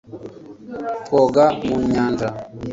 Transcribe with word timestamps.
Twoga 1.05 1.43
mu 1.67 1.75
nyanja 1.91 2.29